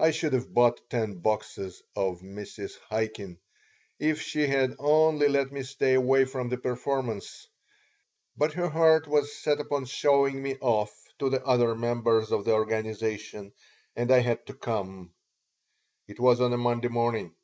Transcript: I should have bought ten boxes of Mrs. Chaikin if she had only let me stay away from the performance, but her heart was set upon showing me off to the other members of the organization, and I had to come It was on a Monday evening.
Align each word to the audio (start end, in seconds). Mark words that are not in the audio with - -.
I 0.00 0.10
should 0.10 0.32
have 0.32 0.52
bought 0.52 0.80
ten 0.90 1.20
boxes 1.20 1.80
of 1.94 2.22
Mrs. 2.22 2.76
Chaikin 2.90 3.38
if 4.00 4.20
she 4.20 4.48
had 4.48 4.74
only 4.80 5.28
let 5.28 5.52
me 5.52 5.62
stay 5.62 5.94
away 5.94 6.24
from 6.24 6.48
the 6.48 6.56
performance, 6.56 7.46
but 8.36 8.54
her 8.54 8.68
heart 8.68 9.06
was 9.06 9.32
set 9.32 9.60
upon 9.60 9.84
showing 9.84 10.42
me 10.42 10.56
off 10.60 10.90
to 11.20 11.30
the 11.30 11.44
other 11.46 11.76
members 11.76 12.32
of 12.32 12.44
the 12.44 12.52
organization, 12.52 13.52
and 13.94 14.10
I 14.10 14.18
had 14.22 14.44
to 14.46 14.54
come 14.54 15.14
It 16.08 16.18
was 16.18 16.40
on 16.40 16.52
a 16.52 16.58
Monday 16.58 16.88
evening. 16.88 17.36